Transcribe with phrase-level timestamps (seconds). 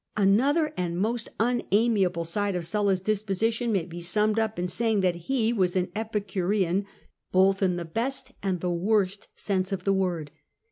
[0.17, 5.27] Another and most unamiable side of Sulla's disposition may be summed up in saying that
[5.29, 6.87] he was an epicurean
[7.31, 10.31] both in the best and the worst sense of the word.